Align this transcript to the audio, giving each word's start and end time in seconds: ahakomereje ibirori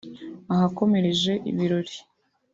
ahakomereje 0.53 1.33
ibirori 1.49 1.95